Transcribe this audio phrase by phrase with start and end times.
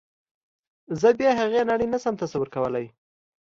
[0.99, 2.85] زه بې هغې نړۍ نشم تصور کولی